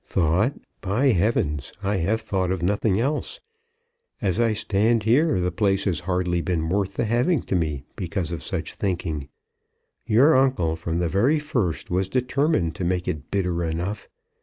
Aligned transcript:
"Thought! 0.03 0.55
By 0.81 1.09
heavens, 1.09 1.73
I 1.83 1.97
have 1.97 2.21
thought 2.21 2.49
of 2.49 2.63
nothing 2.63 2.99
else. 2.99 3.39
As 4.19 4.39
I 4.39 4.53
stand 4.53 5.03
here, 5.03 5.39
the 5.39 5.51
place 5.51 5.83
has 5.85 5.99
hardly 5.99 6.41
been 6.41 6.67
worth 6.69 6.95
the 6.95 7.05
having 7.05 7.43
to 7.43 7.55
me, 7.55 7.83
because 7.95 8.31
of 8.31 8.41
such 8.43 8.73
thinking. 8.73 9.29
Your 10.07 10.35
uncle, 10.35 10.75
from 10.75 10.97
the 10.97 11.07
very 11.07 11.37
first, 11.37 11.91
was 11.91 12.09
determined 12.09 12.73
to 12.77 12.83
make 12.83 13.07
it 13.07 13.29
bitter 13.29 13.63
enough. 13.63 14.07